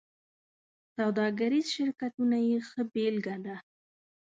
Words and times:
سوداګریز 0.95 1.65
شرکتونه 1.75 2.37
یې 2.47 2.57
ښه 2.67 2.81
بېلګه 2.93 3.35
ده. 3.45 3.55